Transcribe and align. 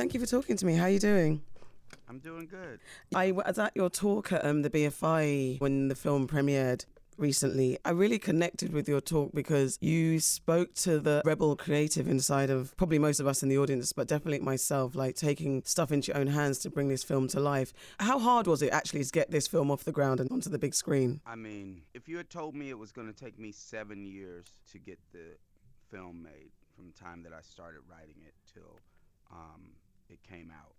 thank 0.00 0.14
you 0.14 0.20
for 0.20 0.24
talking 0.24 0.56
to 0.56 0.64
me. 0.64 0.76
How 0.76 0.84
are 0.84 0.88
you 0.88 0.98
doing? 0.98 1.42
I'm 2.08 2.20
doing 2.20 2.46
good. 2.46 2.80
I 3.14 3.32
was 3.32 3.58
at 3.58 3.72
your 3.76 3.90
talk 3.90 4.32
at 4.32 4.42
um, 4.46 4.62
the 4.62 4.70
BFI 4.70 5.60
when 5.60 5.88
the 5.88 5.94
film 5.94 6.26
premiered 6.26 6.86
recently. 7.18 7.76
I 7.84 7.90
really 7.90 8.18
connected 8.18 8.72
with 8.72 8.88
your 8.88 9.02
talk 9.02 9.32
because 9.34 9.76
you 9.82 10.18
spoke 10.18 10.72
to 10.86 11.00
the 11.00 11.20
rebel 11.26 11.54
creative 11.54 12.08
inside 12.08 12.48
of 12.48 12.74
probably 12.78 12.98
most 12.98 13.20
of 13.20 13.26
us 13.26 13.42
in 13.42 13.50
the 13.50 13.58
audience, 13.58 13.92
but 13.92 14.08
definitely 14.08 14.40
myself, 14.40 14.94
like 14.94 15.16
taking 15.16 15.62
stuff 15.66 15.92
into 15.92 16.12
your 16.12 16.16
own 16.18 16.28
hands 16.28 16.60
to 16.60 16.70
bring 16.70 16.88
this 16.88 17.04
film 17.04 17.28
to 17.28 17.38
life. 17.38 17.74
How 17.98 18.18
hard 18.18 18.46
was 18.46 18.62
it 18.62 18.72
actually 18.72 19.04
to 19.04 19.12
get 19.12 19.30
this 19.30 19.46
film 19.46 19.70
off 19.70 19.84
the 19.84 19.92
ground 19.92 20.18
and 20.18 20.32
onto 20.32 20.48
the 20.48 20.58
big 20.58 20.74
screen? 20.74 21.20
I 21.26 21.36
mean, 21.36 21.82
if 21.92 22.08
you 22.08 22.16
had 22.16 22.30
told 22.30 22.54
me 22.54 22.70
it 22.70 22.78
was 22.78 22.90
going 22.90 23.12
to 23.12 23.24
take 23.24 23.38
me 23.38 23.52
seven 23.52 24.06
years 24.06 24.46
to 24.72 24.78
get 24.78 24.98
the 25.12 25.36
film 25.90 26.22
made 26.22 26.52
from 26.74 26.86
the 26.86 26.94
time 26.94 27.22
that 27.24 27.34
I 27.34 27.42
started 27.42 27.80
writing 27.86 28.16
it 28.26 28.32
till 28.54 28.80
um, 29.30 29.72
it 30.10 30.22
came 30.28 30.50
out, 30.50 30.74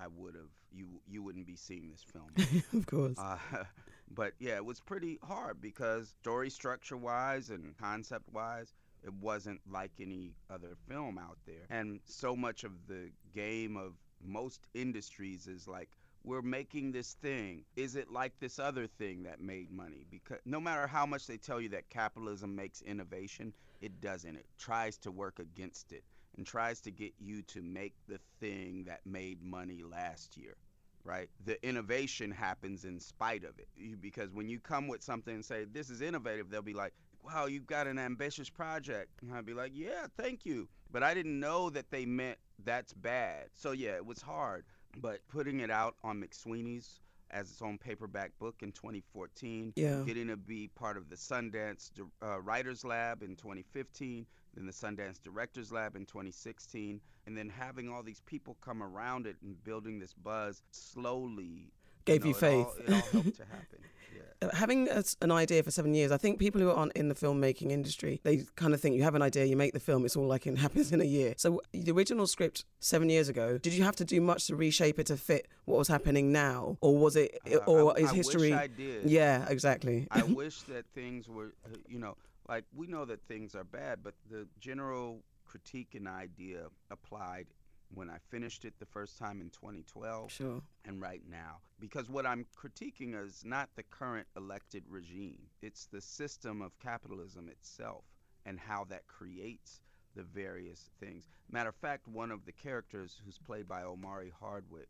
I 0.00 0.06
would 0.06 0.34
have 0.34 0.50
you 0.72 0.86
you 1.06 1.22
wouldn't 1.22 1.46
be 1.46 1.56
seeing 1.56 1.90
this 1.90 2.02
film. 2.02 2.62
of 2.72 2.86
course. 2.86 3.18
Uh, 3.18 3.38
but 4.10 4.32
yeah, 4.38 4.56
it 4.56 4.64
was 4.64 4.80
pretty 4.80 5.18
hard 5.22 5.60
because 5.60 6.14
story 6.20 6.50
structure 6.50 6.96
wise 6.96 7.50
and 7.50 7.76
concept 7.78 8.32
wise, 8.32 8.72
it 9.04 9.12
wasn't 9.14 9.60
like 9.70 9.92
any 10.00 10.34
other 10.50 10.76
film 10.88 11.18
out 11.18 11.38
there. 11.46 11.66
And 11.70 12.00
so 12.04 12.34
much 12.34 12.64
of 12.64 12.72
the 12.88 13.10
game 13.34 13.76
of 13.76 13.92
most 14.24 14.66
industries 14.74 15.46
is 15.46 15.66
like 15.66 15.90
we're 16.24 16.42
making 16.42 16.92
this 16.92 17.14
thing. 17.14 17.64
Is 17.76 17.96
it 17.96 18.10
like 18.10 18.32
this 18.38 18.58
other 18.58 18.86
thing 18.86 19.24
that 19.24 19.40
made 19.40 19.70
money? 19.70 20.06
Because 20.10 20.38
no 20.44 20.60
matter 20.60 20.86
how 20.86 21.04
much 21.04 21.26
they 21.26 21.36
tell 21.36 21.60
you 21.60 21.70
that 21.70 21.90
capitalism 21.90 22.54
makes 22.54 22.80
innovation, 22.82 23.52
it 23.80 24.00
doesn't. 24.00 24.36
It 24.36 24.46
tries 24.56 24.96
to 24.98 25.10
work 25.10 25.40
against 25.40 25.92
it 25.92 26.04
and 26.36 26.46
tries 26.46 26.80
to 26.80 26.90
get 26.90 27.12
you 27.18 27.42
to 27.42 27.62
make 27.62 27.94
the 28.08 28.18
thing 28.40 28.84
that 28.86 29.00
made 29.04 29.42
money 29.42 29.82
last 29.82 30.36
year 30.36 30.56
right? 31.04 31.28
The 31.44 31.64
innovation 31.66 32.30
happens 32.30 32.84
in 32.84 33.00
spite 33.00 33.44
of 33.44 33.58
it. 33.58 33.68
Because 34.00 34.32
when 34.32 34.48
you 34.48 34.60
come 34.60 34.88
with 34.88 35.02
something 35.02 35.34
and 35.34 35.44
say 35.44 35.64
this 35.64 35.90
is 35.90 36.00
innovative 36.00 36.50
they'll 36.50 36.62
be 36.62 36.74
like 36.74 36.92
wow 37.24 37.46
you've 37.46 37.66
got 37.66 37.86
an 37.86 37.98
ambitious 37.98 38.50
project. 38.50 39.10
And 39.22 39.32
i'd 39.34 39.46
be 39.46 39.54
like 39.54 39.72
yeah 39.74 40.06
thank 40.16 40.44
you. 40.44 40.68
But 40.90 41.02
i 41.02 41.14
didn't 41.14 41.38
know 41.38 41.70
that 41.70 41.90
they 41.90 42.06
meant 42.06 42.38
that's 42.64 42.92
bad. 42.92 43.46
So 43.52 43.72
yeah 43.72 43.96
it 43.96 44.06
was 44.06 44.22
hard. 44.22 44.64
But 44.98 45.20
putting 45.28 45.60
it 45.60 45.70
out 45.70 45.96
on 46.04 46.20
mcsweeney's 46.20 47.00
as 47.30 47.50
its 47.50 47.62
own 47.62 47.78
paperback 47.78 48.30
book 48.38 48.56
in 48.60 48.70
2014 48.72 49.72
yeah. 49.74 50.02
getting 50.04 50.28
to 50.28 50.36
be 50.36 50.68
part 50.74 50.98
of 50.98 51.08
the 51.08 51.16
sundance 51.16 51.90
uh, 52.22 52.38
writers 52.42 52.84
lab 52.84 53.22
in 53.22 53.34
2015 53.36 54.26
then 54.54 54.66
the 54.66 54.72
Sundance 54.72 55.22
Directors 55.22 55.72
Lab 55.72 55.96
in 55.96 56.04
2016, 56.06 57.00
and 57.26 57.36
then 57.36 57.48
having 57.48 57.88
all 57.88 58.02
these 58.02 58.20
people 58.26 58.56
come 58.60 58.82
around 58.82 59.26
it 59.26 59.36
and 59.42 59.62
building 59.64 59.98
this 59.98 60.12
buzz 60.12 60.62
slowly 60.70 61.72
gave 62.04 62.24
you, 62.24 62.32
know, 62.32 62.36
you 62.36 62.40
faith. 62.40 62.66
It 62.80 62.92
all, 62.92 62.98
it 62.98 63.04
all 63.04 63.10
helped 63.22 63.36
to 63.36 63.44
happen. 63.50 63.78
Yeah. 64.14 64.48
Uh, 64.48 64.54
having 64.54 64.88
a, 64.88 65.02
an 65.22 65.30
idea 65.30 65.62
for 65.62 65.70
seven 65.70 65.94
years, 65.94 66.12
I 66.12 66.16
think 66.16 66.38
people 66.38 66.60
who 66.60 66.70
aren't 66.70 66.92
in 66.92 67.08
the 67.08 67.14
filmmaking 67.14 67.70
industry, 67.70 68.20
they 68.24 68.44
kind 68.56 68.74
of 68.74 68.80
think 68.80 68.96
you 68.96 69.02
have 69.04 69.14
an 69.14 69.22
idea, 69.22 69.44
you 69.44 69.56
make 69.56 69.72
the 69.72 69.80
film, 69.80 70.04
it's 70.04 70.16
all 70.16 70.26
like 70.26 70.46
it 70.46 70.58
happens 70.58 70.92
in 70.92 71.00
a 71.00 71.04
year. 71.04 71.34
So 71.36 71.62
the 71.72 71.92
original 71.92 72.26
script 72.26 72.64
seven 72.80 73.08
years 73.08 73.28
ago, 73.28 73.58
did 73.58 73.72
you 73.72 73.84
have 73.84 73.96
to 73.96 74.04
do 74.04 74.20
much 74.20 74.46
to 74.48 74.56
reshape 74.56 74.98
it 74.98 75.06
to 75.06 75.16
fit 75.16 75.48
what 75.64 75.78
was 75.78 75.88
happening 75.88 76.32
now, 76.32 76.76
or 76.80 76.98
was 76.98 77.16
it, 77.16 77.38
uh, 77.50 77.58
or 77.58 77.96
I, 77.96 78.02
is 78.02 78.10
I 78.10 78.14
history? 78.14 78.52
I 78.52 78.66
did. 78.66 79.08
Yeah, 79.08 79.46
exactly. 79.48 80.08
I 80.10 80.22
wish 80.28 80.62
that 80.62 80.84
things 80.94 81.28
were, 81.28 81.54
you 81.88 81.98
know, 81.98 82.16
like 82.52 82.64
we 82.74 82.86
know 82.86 83.06
that 83.06 83.26
things 83.26 83.54
are 83.54 83.64
bad, 83.64 84.00
but 84.02 84.12
the 84.30 84.46
general 84.60 85.22
critique 85.46 85.94
and 85.94 86.06
idea 86.06 86.66
applied 86.90 87.46
when 87.94 88.10
I 88.10 88.18
finished 88.28 88.66
it 88.66 88.74
the 88.78 88.84
first 88.84 89.16
time 89.16 89.40
in 89.40 89.48
2012 89.48 90.30
sure. 90.30 90.60
and 90.84 91.00
right 91.00 91.22
now. 91.26 91.60
Because 91.80 92.10
what 92.10 92.26
I'm 92.26 92.44
critiquing 92.54 93.18
is 93.18 93.42
not 93.42 93.70
the 93.74 93.82
current 93.82 94.26
elected 94.36 94.84
regime, 94.86 95.38
it's 95.62 95.86
the 95.86 96.02
system 96.02 96.60
of 96.60 96.78
capitalism 96.78 97.48
itself 97.48 98.04
and 98.44 98.60
how 98.60 98.84
that 98.90 99.06
creates 99.06 99.80
the 100.14 100.22
various 100.22 100.90
things. 101.00 101.30
Matter 101.50 101.70
of 101.70 101.76
fact, 101.76 102.06
one 102.06 102.30
of 102.30 102.44
the 102.44 102.52
characters 102.52 103.18
who's 103.24 103.38
played 103.38 103.66
by 103.66 103.82
Omari 103.82 104.30
Hardwick, 104.38 104.88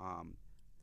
um, 0.00 0.34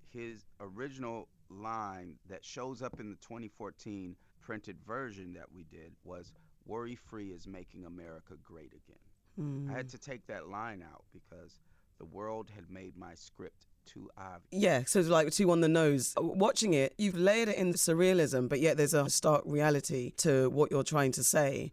his 0.07 0.45
original 0.61 1.27
line 1.49 2.15
that 2.29 2.45
shows 2.45 2.81
up 2.81 3.01
in 3.01 3.09
the 3.09 3.17
2014 3.17 4.15
printed 4.41 4.77
version 4.85 5.33
that 5.33 5.51
we 5.53 5.63
did 5.63 5.93
was 6.03 6.33
worry 6.65 6.95
free 6.95 7.29
is 7.29 7.47
making 7.47 7.85
America 7.85 8.33
great 8.43 8.73
again. 8.73 8.97
Mm. 9.39 9.71
I 9.71 9.77
had 9.77 9.89
to 9.89 9.97
take 9.97 10.27
that 10.27 10.47
line 10.47 10.83
out 10.83 11.03
because 11.13 11.59
the 11.99 12.05
world 12.05 12.49
had 12.53 12.69
made 12.69 12.97
my 12.97 13.13
script 13.13 13.67
too 13.85 14.09
obvious. 14.17 14.41
Yeah, 14.51 14.83
so 14.85 14.99
it's 14.99 15.09
like 15.09 15.31
too 15.31 15.51
on 15.51 15.61
the 15.61 15.67
nose. 15.67 16.13
Watching 16.17 16.73
it, 16.73 16.93
you've 16.97 17.17
layered 17.17 17.49
it 17.49 17.57
in 17.57 17.73
surrealism, 17.73 18.49
but 18.49 18.59
yet 18.59 18.77
there's 18.77 18.93
a 18.93 19.09
stark 19.09 19.43
reality 19.45 20.11
to 20.17 20.49
what 20.49 20.71
you're 20.71 20.83
trying 20.83 21.11
to 21.13 21.23
say. 21.23 21.71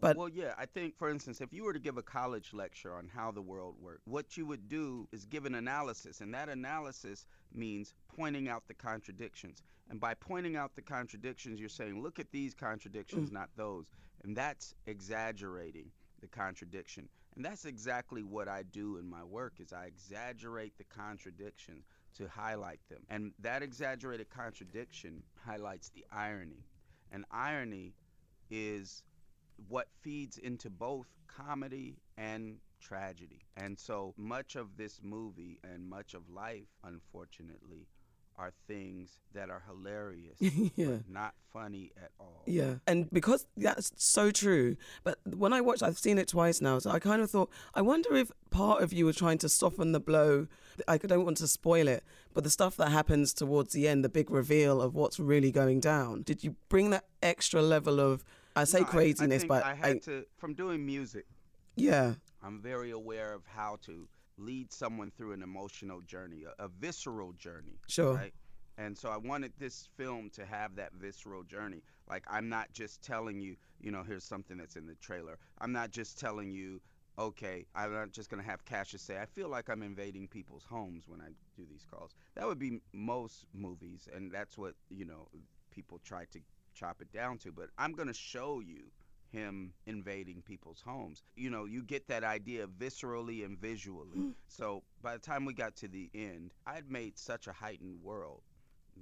But 0.00 0.16
well, 0.16 0.28
yeah, 0.28 0.54
I 0.56 0.66
think, 0.66 0.96
for 0.96 1.10
instance, 1.10 1.40
if 1.40 1.52
you 1.52 1.64
were 1.64 1.72
to 1.72 1.78
give 1.78 1.96
a 1.96 2.02
college 2.02 2.52
lecture 2.52 2.94
on 2.94 3.08
how 3.12 3.30
the 3.30 3.42
world 3.42 3.76
works, 3.80 4.02
what 4.04 4.36
you 4.36 4.46
would 4.46 4.68
do 4.68 5.08
is 5.12 5.24
give 5.24 5.44
an 5.44 5.54
analysis, 5.54 6.20
and 6.20 6.32
that 6.34 6.48
analysis 6.48 7.26
means 7.52 7.94
pointing 8.16 8.48
out 8.48 8.62
the 8.68 8.74
contradictions. 8.74 9.62
And 9.90 9.98
by 9.98 10.14
pointing 10.14 10.56
out 10.56 10.76
the 10.76 10.82
contradictions, 10.82 11.58
you're 11.58 11.68
saying, 11.68 12.02
look 12.02 12.18
at 12.18 12.30
these 12.30 12.54
contradictions, 12.54 13.30
mm. 13.30 13.32
not 13.32 13.48
those. 13.56 13.86
And 14.22 14.36
that's 14.36 14.74
exaggerating 14.86 15.90
the 16.20 16.26
contradiction. 16.28 17.08
And 17.36 17.44
that's 17.44 17.64
exactly 17.64 18.22
what 18.22 18.48
I 18.48 18.64
do 18.64 18.98
in 18.98 19.08
my 19.08 19.24
work 19.24 19.54
is 19.60 19.72
I 19.72 19.86
exaggerate 19.86 20.76
the 20.76 20.84
contradiction 20.84 21.82
to 22.16 22.28
highlight 22.28 22.80
them. 22.90 23.02
And 23.08 23.32
that 23.38 23.62
exaggerated 23.62 24.28
contradiction 24.28 25.22
highlights 25.46 25.90
the 25.90 26.04
irony. 26.12 26.64
And 27.12 27.24
irony 27.30 27.94
is 28.50 29.02
what 29.68 29.88
feeds 30.02 30.38
into 30.38 30.70
both 30.70 31.06
comedy 31.26 31.96
and 32.16 32.58
tragedy. 32.80 33.40
And 33.56 33.78
so 33.78 34.14
much 34.16 34.56
of 34.56 34.76
this 34.76 35.00
movie 35.02 35.58
and 35.64 35.88
much 35.88 36.14
of 36.14 36.28
life, 36.30 36.68
unfortunately, 36.84 37.86
are 38.38 38.52
things 38.68 39.18
that 39.34 39.50
are 39.50 39.64
hilarious, 39.66 40.36
yeah. 40.76 40.98
not 41.08 41.34
funny 41.52 41.90
at 42.00 42.12
all. 42.20 42.44
Yeah, 42.46 42.74
and 42.86 43.10
because 43.10 43.46
that's 43.56 43.92
so 43.96 44.30
true. 44.30 44.76
But 45.02 45.18
when 45.26 45.52
I 45.52 45.60
watched, 45.60 45.82
I've 45.82 45.98
seen 45.98 46.18
it 46.18 46.28
twice 46.28 46.60
now, 46.60 46.78
so 46.78 46.90
I 46.90 47.00
kind 47.00 47.20
of 47.20 47.30
thought, 47.30 47.50
I 47.74 47.82
wonder 47.82 48.14
if 48.14 48.30
part 48.50 48.80
of 48.80 48.92
you 48.92 49.06
was 49.06 49.16
trying 49.16 49.38
to 49.38 49.48
soften 49.48 49.90
the 49.90 50.00
blow. 50.00 50.46
I 50.86 50.98
don't 50.98 51.24
want 51.24 51.38
to 51.38 51.48
spoil 51.48 51.88
it, 51.88 52.04
but 52.32 52.44
the 52.44 52.50
stuff 52.50 52.76
that 52.76 52.90
happens 52.90 53.34
towards 53.34 53.72
the 53.72 53.88
end, 53.88 54.04
the 54.04 54.08
big 54.08 54.30
reveal 54.30 54.80
of 54.80 54.94
what's 54.94 55.18
really 55.18 55.50
going 55.50 55.80
down. 55.80 56.22
Did 56.22 56.44
you 56.44 56.54
bring 56.68 56.90
that 56.90 57.06
extra 57.20 57.60
level 57.60 57.98
of 57.98 58.24
I 58.60 58.64
say 58.64 58.80
no, 58.80 58.86
craziness, 58.86 59.42
I, 59.42 59.44
I 59.44 59.48
but 59.48 59.64
I 59.64 59.74
had 59.74 59.96
I, 59.96 59.98
to 60.00 60.24
from 60.36 60.54
doing 60.54 60.84
music. 60.84 61.26
Yeah, 61.76 62.14
I'm 62.42 62.60
very 62.60 62.90
aware 62.90 63.32
of 63.32 63.42
how 63.46 63.78
to 63.86 64.08
lead 64.36 64.72
someone 64.72 65.10
through 65.10 65.32
an 65.32 65.42
emotional 65.42 66.00
journey, 66.02 66.44
a, 66.44 66.64
a 66.64 66.68
visceral 66.68 67.32
journey. 67.32 67.78
Sure. 67.88 68.14
Right? 68.14 68.34
And 68.78 68.96
so 68.96 69.10
I 69.10 69.16
wanted 69.16 69.52
this 69.58 69.88
film 69.96 70.30
to 70.34 70.46
have 70.46 70.76
that 70.76 70.92
visceral 70.94 71.42
journey. 71.42 71.82
Like 72.08 72.24
I'm 72.30 72.48
not 72.48 72.72
just 72.72 73.02
telling 73.02 73.40
you, 73.40 73.56
you 73.80 73.90
know, 73.90 74.04
here's 74.04 74.24
something 74.24 74.56
that's 74.56 74.76
in 74.76 74.86
the 74.86 74.94
trailer. 74.96 75.38
I'm 75.60 75.72
not 75.72 75.90
just 75.90 76.18
telling 76.18 76.52
you, 76.52 76.80
okay, 77.18 77.66
I'm 77.74 77.92
not 77.92 78.12
just 78.12 78.30
gonna 78.30 78.44
have 78.44 78.64
Cassius 78.64 79.02
say, 79.02 79.18
I 79.18 79.26
feel 79.26 79.48
like 79.48 79.68
I'm 79.68 79.82
invading 79.82 80.28
people's 80.28 80.64
homes 80.64 81.08
when 81.08 81.20
I 81.20 81.30
do 81.56 81.66
these 81.68 81.84
calls. 81.90 82.12
That 82.36 82.46
would 82.46 82.60
be 82.60 82.80
most 82.92 83.46
movies, 83.52 84.08
and 84.14 84.30
that's 84.30 84.56
what 84.56 84.74
you 84.90 85.04
know 85.04 85.26
people 85.72 86.00
try 86.04 86.24
to 86.26 86.40
chop 86.78 87.00
it 87.00 87.12
down 87.12 87.38
to, 87.38 87.52
but 87.52 87.68
I'm 87.78 87.92
going 87.92 88.08
to 88.08 88.14
show 88.14 88.60
you 88.60 88.84
him 89.30 89.72
invading 89.86 90.42
people's 90.42 90.82
homes. 90.84 91.22
You 91.36 91.50
know, 91.50 91.64
you 91.64 91.82
get 91.82 92.08
that 92.08 92.24
idea 92.24 92.66
viscerally 92.66 93.44
and 93.44 93.58
visually. 93.58 94.16
Mm. 94.16 94.34
So 94.46 94.82
by 95.02 95.14
the 95.14 95.18
time 95.18 95.44
we 95.44 95.52
got 95.52 95.76
to 95.76 95.88
the 95.88 96.10
end, 96.14 96.52
I'd 96.66 96.90
made 96.90 97.18
such 97.18 97.46
a 97.46 97.52
heightened 97.52 98.02
world 98.02 98.42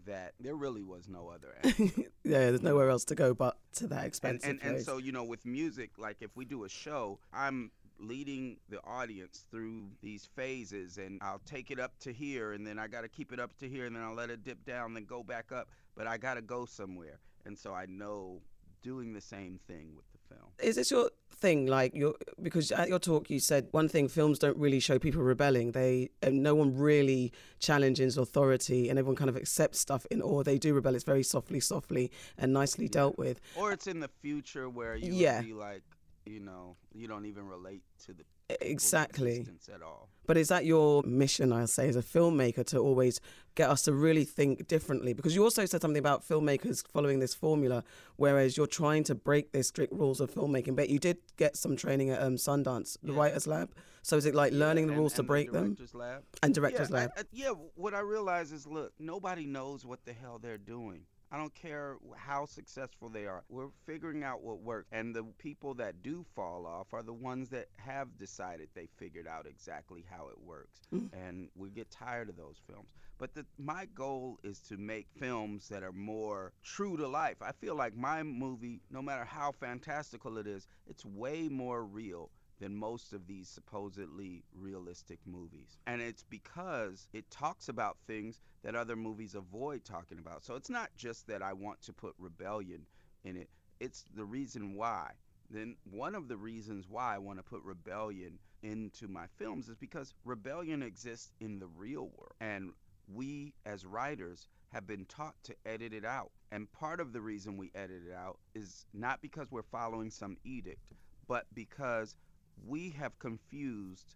that 0.04 0.34
there 0.40 0.56
really 0.56 0.82
was 0.82 1.08
no 1.08 1.28
other 1.28 1.56
yeah, 1.78 2.50
there's 2.50 2.62
nowhere 2.62 2.90
else 2.90 3.02
to 3.02 3.14
go 3.14 3.32
but 3.32 3.56
to 3.72 3.86
that 3.86 4.04
expensive 4.04 4.50
and, 4.50 4.60
and, 4.62 4.76
and 4.76 4.84
so, 4.84 4.98
you 4.98 5.10
know, 5.10 5.24
with 5.24 5.46
music, 5.46 5.92
like 5.96 6.18
if 6.20 6.36
we 6.36 6.44
do 6.44 6.64
a 6.64 6.68
show, 6.68 7.18
I'm 7.32 7.70
leading 7.98 8.58
the 8.68 8.78
audience 8.84 9.46
through 9.50 9.84
these 10.02 10.28
phases 10.36 10.98
and 10.98 11.18
I'll 11.22 11.40
take 11.46 11.70
it 11.70 11.80
up 11.80 11.98
to 12.00 12.12
here 12.12 12.52
and 12.52 12.66
then 12.66 12.78
I 12.78 12.88
got 12.88 13.02
to 13.02 13.08
keep 13.08 13.32
it 13.32 13.40
up 13.40 13.56
to 13.60 13.68
here 13.68 13.86
and 13.86 13.96
then 13.96 14.02
I'll 14.02 14.14
let 14.14 14.28
it 14.28 14.44
dip 14.44 14.64
down 14.66 14.92
then 14.92 15.06
go 15.06 15.22
back 15.22 15.50
up 15.50 15.68
but 15.96 16.06
I 16.06 16.18
got 16.18 16.34
to 16.34 16.42
go 16.42 16.66
somewhere 16.66 17.20
and 17.46 17.58
so 17.58 17.72
I 17.72 17.86
know 17.86 18.40
doing 18.82 19.12
the 19.12 19.20
same 19.20 19.58
thing 19.66 19.90
with 19.96 20.04
the 20.12 20.34
film. 20.34 20.48
Is 20.60 20.76
this 20.76 20.90
your 20.90 21.10
thing? 21.30 21.66
Like 21.66 21.94
your 21.94 22.14
because 22.42 22.70
at 22.72 22.88
your 22.88 22.98
talk 22.98 23.30
you 23.30 23.40
said 23.40 23.68
one 23.70 23.88
thing: 23.88 24.08
films 24.08 24.38
don't 24.38 24.56
really 24.56 24.80
show 24.80 24.98
people 24.98 25.22
rebelling. 25.22 25.72
They 25.72 26.10
uh, 26.22 26.30
no 26.30 26.54
one 26.54 26.76
really 26.76 27.32
challenges 27.58 28.16
authority, 28.16 28.88
and 28.88 28.98
everyone 28.98 29.16
kind 29.16 29.30
of 29.30 29.36
accepts 29.36 29.80
stuff 29.80 30.06
in 30.10 30.20
or 30.22 30.44
they 30.44 30.58
do 30.58 30.74
rebel. 30.74 30.94
It's 30.94 31.04
very 31.04 31.22
softly, 31.22 31.60
softly, 31.60 32.10
and 32.38 32.52
nicely 32.52 32.86
yeah. 32.86 32.92
dealt 32.92 33.18
with. 33.18 33.40
Or 33.56 33.72
it's 33.72 33.86
in 33.86 34.00
the 34.00 34.10
future 34.20 34.68
where 34.68 34.96
you 34.96 35.12
yeah. 35.12 35.42
be 35.42 35.52
like, 35.52 35.82
you 36.26 36.40
know, 36.40 36.76
you 36.92 37.08
don't 37.08 37.26
even 37.26 37.46
relate 37.46 37.82
to 38.04 38.12
the 38.12 38.24
exactly 38.60 39.46
at 39.72 39.82
all. 39.82 40.08
But 40.26 40.36
is 40.36 40.48
that 40.48 40.64
your 40.64 41.02
mission, 41.04 41.52
I 41.52 41.64
say, 41.66 41.88
as 41.88 41.96
a 41.96 42.02
filmmaker, 42.02 42.64
to 42.66 42.78
always 42.78 43.20
get 43.54 43.70
us 43.70 43.82
to 43.82 43.92
really 43.92 44.24
think 44.24 44.66
differently? 44.66 45.12
Because 45.12 45.34
you 45.34 45.42
also 45.42 45.64
said 45.66 45.80
something 45.80 45.98
about 45.98 46.26
filmmakers 46.26 46.84
following 46.92 47.20
this 47.20 47.34
formula, 47.34 47.84
whereas 48.16 48.56
you're 48.56 48.66
trying 48.66 49.04
to 49.04 49.14
break 49.14 49.52
the 49.52 49.62
strict 49.62 49.92
rules 49.92 50.20
of 50.20 50.32
filmmaking. 50.32 50.74
But 50.74 50.90
you 50.90 50.98
did 50.98 51.18
get 51.36 51.56
some 51.56 51.76
training 51.76 52.10
at 52.10 52.22
um, 52.22 52.36
Sundance, 52.36 52.96
the 53.02 53.12
yeah. 53.12 53.18
Writers 53.18 53.46
Lab. 53.46 53.72
So 54.02 54.16
is 54.16 54.26
it 54.26 54.34
like 54.34 54.52
learning 54.52 54.88
yeah, 54.88 54.94
the 54.94 55.00
rules 55.00 55.12
and, 55.12 55.16
to 55.16 55.20
and 55.22 55.28
break 55.28 55.52
the 55.52 55.60
them? 55.60 55.76
Lab. 55.94 56.22
And 56.42 56.54
Directors 56.54 56.90
yeah, 56.90 56.96
Lab. 56.96 57.10
I, 57.16 57.20
I, 57.20 57.24
yeah, 57.32 57.50
what 57.74 57.94
I 57.94 58.00
realize 58.00 58.52
is 58.52 58.66
look, 58.66 58.92
nobody 58.98 59.46
knows 59.46 59.84
what 59.84 60.04
the 60.04 60.12
hell 60.12 60.38
they're 60.40 60.58
doing. 60.58 61.02
I 61.30 61.38
don't 61.38 61.54
care 61.54 61.96
how 62.16 62.46
successful 62.46 63.08
they 63.08 63.26
are. 63.26 63.42
We're 63.48 63.70
figuring 63.84 64.22
out 64.22 64.42
what 64.42 64.60
works. 64.60 64.88
And 64.92 65.14
the 65.14 65.24
people 65.38 65.74
that 65.74 66.02
do 66.02 66.24
fall 66.34 66.66
off 66.66 66.92
are 66.92 67.02
the 67.02 67.12
ones 67.12 67.48
that 67.50 67.66
have 67.76 68.16
decided 68.16 68.68
they 68.74 68.88
figured 68.96 69.26
out 69.26 69.46
exactly 69.46 70.04
how 70.08 70.28
it 70.28 70.40
works. 70.40 70.80
Mm. 70.94 71.08
And 71.12 71.48
we 71.56 71.70
get 71.70 71.90
tired 71.90 72.28
of 72.28 72.36
those 72.36 72.60
films. 72.70 72.88
But 73.18 73.34
the, 73.34 73.46
my 73.58 73.86
goal 73.94 74.38
is 74.44 74.60
to 74.68 74.76
make 74.76 75.06
films 75.18 75.68
that 75.68 75.82
are 75.82 75.92
more 75.92 76.52
true 76.62 76.96
to 76.96 77.08
life. 77.08 77.36
I 77.40 77.52
feel 77.52 77.74
like 77.74 77.96
my 77.96 78.22
movie, 78.22 78.80
no 78.90 79.02
matter 79.02 79.24
how 79.24 79.52
fantastical 79.52 80.38
it 80.38 80.46
is, 80.46 80.68
it's 80.86 81.04
way 81.04 81.48
more 81.48 81.84
real 81.84 82.30
than 82.60 82.74
most 82.74 83.12
of 83.12 83.26
these 83.26 83.48
supposedly 83.48 84.42
realistic 84.54 85.18
movies. 85.26 85.78
And 85.86 86.00
it's 86.00 86.22
because 86.22 87.08
it 87.12 87.30
talks 87.30 87.68
about 87.68 87.96
things 88.06 88.40
that 88.62 88.74
other 88.74 88.96
movies 88.96 89.34
avoid 89.34 89.84
talking 89.84 90.18
about. 90.18 90.44
So 90.44 90.54
it's 90.54 90.70
not 90.70 90.90
just 90.96 91.26
that 91.28 91.42
I 91.42 91.52
want 91.52 91.82
to 91.82 91.92
put 91.92 92.14
rebellion 92.18 92.86
in 93.24 93.36
it, 93.36 93.48
it's 93.80 94.04
the 94.14 94.24
reason 94.24 94.74
why. 94.74 95.10
Then 95.50 95.76
one 95.90 96.14
of 96.14 96.28
the 96.28 96.36
reasons 96.36 96.86
why 96.88 97.14
I 97.14 97.18
want 97.18 97.38
to 97.38 97.44
put 97.44 97.62
rebellion 97.62 98.38
into 98.62 99.06
my 99.06 99.26
films 99.38 99.68
is 99.68 99.76
because 99.76 100.14
rebellion 100.24 100.82
exists 100.82 101.30
in 101.40 101.58
the 101.58 101.68
real 101.68 102.10
world. 102.16 102.34
And 102.40 102.72
we 103.12 103.54
as 103.64 103.84
writers 103.84 104.48
have 104.72 104.86
been 104.86 105.04
taught 105.04 105.36
to 105.44 105.54
edit 105.64 105.92
it 105.92 106.04
out. 106.04 106.32
And 106.50 106.70
part 106.72 107.00
of 107.00 107.12
the 107.12 107.20
reason 107.20 107.56
we 107.56 107.70
edit 107.74 108.02
it 108.08 108.14
out 108.14 108.38
is 108.54 108.86
not 108.92 109.22
because 109.22 109.50
we're 109.50 109.62
following 109.62 110.10
some 110.10 110.36
edict, 110.44 110.80
but 111.28 111.46
because 111.54 112.16
we 112.64 112.90
have 112.90 113.18
confused 113.18 114.14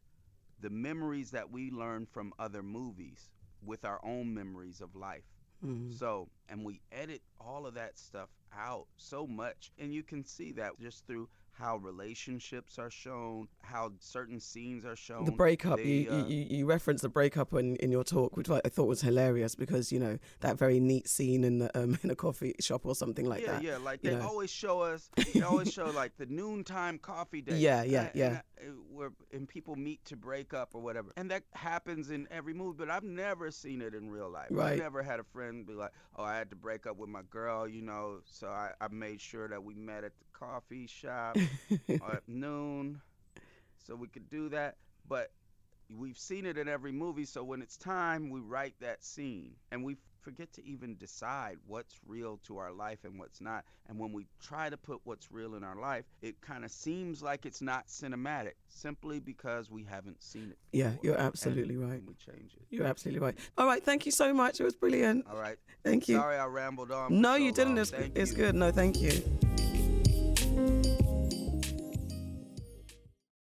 the 0.61 0.71
memories 0.71 1.31
that 1.31 1.51
we 1.51 1.71
learn 1.71 2.07
from 2.07 2.33
other 2.39 2.63
movies 2.63 3.31
with 3.65 3.85
our 3.85 4.01
own 4.05 4.33
memories 4.33 4.81
of 4.81 4.95
life. 4.95 5.25
Mm-hmm. 5.65 5.93
So, 5.93 6.29
and 6.49 6.65
we 6.65 6.81
edit 6.93 7.23
all 7.41 7.67
of 7.67 7.75
that 7.75 7.99
stuff 7.99 8.29
out 8.57 8.87
so 8.97 9.27
much. 9.27 9.71
And 9.79 9.93
you 9.93 10.03
can 10.03 10.25
see 10.25 10.53
that 10.53 10.79
just 10.81 11.07
through 11.07 11.29
how 11.61 11.77
relationships 11.77 12.79
are 12.79 12.91
shown, 12.91 13.49
how 13.63 13.93
certain 14.01 14.41
scenes 14.41 14.85
are 14.85 14.97
shown. 14.97 15.25
The 15.25 15.33
breakup, 15.33 15.77
they, 15.77 15.85
you, 15.85 16.11
uh, 16.11 16.27
you, 16.27 16.47
you 16.49 16.67
referenced 16.67 17.03
the 17.03 17.09
breakup 17.09 17.53
in, 17.53 17.77
in 17.77 17.91
your 17.91 18.03
talk, 18.03 18.37
which 18.37 18.49
I 18.49 18.61
thought 18.61 18.89
was 18.89 19.03
hilarious 19.03 19.55
because, 19.55 19.93
you 19.93 20.01
know, 20.01 20.19
that 20.41 20.59
very 20.59 20.81
neat 20.81 21.09
scene 21.09 21.45
in 21.45 21.59
the 21.59 21.79
um, 21.79 21.99
in 22.03 22.11
a 22.11 22.17
coffee 22.17 22.55
shop 22.61 22.87
or 22.87 22.95
something 22.95 23.27
like 23.27 23.43
yeah, 23.43 23.53
that. 23.53 23.63
Yeah, 23.63 23.71
yeah, 23.73 23.77
like 23.79 24.03
they 24.03 24.15
know. 24.15 24.27
always 24.27 24.51
show 24.51 24.81
us, 24.81 25.11
they 25.35 25.43
always 25.43 25.73
show 25.73 25.87
like 25.91 26.17
the 26.17 26.27
noontime 26.27 26.99
coffee 26.99 27.43
date. 27.43 27.59
Yeah, 27.59 27.83
yeah, 27.83 28.01
and, 28.01 28.11
yeah. 28.15 28.41
And, 28.63 28.75
where, 28.91 29.13
and 29.33 29.49
people 29.49 29.77
meet 29.77 30.05
to 30.07 30.17
break 30.17 30.55
up 30.55 30.71
or 30.75 30.81
whatever. 30.81 31.13
And 31.17 31.31
that 31.31 31.45
happens 31.53 32.11
in 32.11 32.27
every 32.31 32.55
movie, 32.55 32.77
but 32.79 32.91
I've 32.91 33.05
never 33.05 33.51
seen 33.51 33.83
it 33.83 33.95
in 33.95 34.11
real 34.11 34.31
life. 34.31 34.49
Right. 34.51 34.73
I've 34.73 34.79
never 34.79 35.03
had 35.03 35.21
a 35.21 35.25
friend 35.25 35.67
be 35.67 35.75
like, 35.75 35.93
oh, 36.17 36.25
I 36.25 36.37
had 36.37 36.51
to 36.51 36.57
break 36.57 36.87
up 36.87 36.97
with 36.97 37.11
my 37.11 37.23
girl, 37.31 37.69
you 37.69 37.83
know, 37.83 38.21
so 38.25 38.49
I, 38.49 38.71
I 38.81 38.89
made 38.89 39.21
sure 39.21 39.49
that 39.49 39.63
we 39.63 39.75
met 39.75 40.05
at 40.05 40.13
the 40.19 40.25
coffee 40.33 40.87
shop 40.87 41.37
at 41.89 42.23
noon 42.27 43.01
so 43.91 43.97
we 43.97 44.09
could 44.09 44.31
do 44.31 44.49
that. 44.51 44.77
But 45.09 45.31
we've 45.99 46.19
seen 46.19 46.47
it 46.47 46.57
in 46.57 46.69
every 46.69 46.93
movie, 46.93 47.25
so 47.25 47.43
when 47.43 47.61
it's 47.63 47.77
time, 47.77 48.31
we 48.31 48.41
write 48.41 48.75
that 48.81 49.03
scene. 49.03 49.53
And 49.73 49.85
we 49.85 49.97
forget 50.21 50.53
to 50.53 50.65
even 50.65 50.97
decide 50.97 51.57
what's 51.67 51.97
real 52.07 52.39
to 52.45 52.59
our 52.59 52.73
life 52.73 52.99
and 53.05 53.19
what's 53.19 53.41
not. 53.41 53.65
And 53.89 53.99
when 53.99 54.13
we 54.13 54.27
try 54.41 54.71
to 54.71 54.77
put 54.77 55.01
what's 55.05 55.33
real 55.33 55.55
in 55.55 55.65
our 55.65 55.75
life, 55.75 56.05
it 56.23 56.41
kind 56.41 56.65
of 56.65 56.71
seems 56.71 57.23
like 57.23 57.47
it's 57.47 57.63
not 57.63 57.89
cinematic 57.89 58.53
simply 58.69 59.19
because 59.19 59.71
we 59.71 59.83
haven't 59.83 60.23
seen 60.23 60.51
it. 60.53 60.59
Before. 60.71 60.91
Yeah, 60.91 60.93
you're 61.03 61.19
absolutely 61.19 61.75
and, 61.75 61.91
right. 61.91 62.03
We 62.07 62.15
change 62.15 62.53
it. 62.55 62.63
You're 62.71 62.87
absolutely 62.87 63.21
right. 63.21 63.37
All 63.59 63.67
right, 63.67 63.83
thank 63.83 64.07
you 64.07 64.13
so 64.13 64.33
much. 64.33 64.61
It 64.61 64.65
was 64.65 64.77
brilliant. 64.77 65.27
All 65.29 65.39
right. 65.39 65.57
Thank 65.83 66.07
you. 66.07 66.17
Sorry 66.17 66.37
I 66.37 66.47
rambled 66.47 66.93
on. 66.93 67.21
No, 67.21 67.33
so 67.33 67.37
you 67.37 67.53
didn't. 67.53 67.77
Long. 67.77 67.83
It's, 67.83 67.93
it's 68.15 68.31
you. 68.33 68.37
good. 68.37 68.55
No, 68.55 68.71
thank 68.71 69.01
you. 69.01 70.99